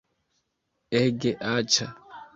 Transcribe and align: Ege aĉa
Ege 1.01 1.37
aĉa 1.53 1.87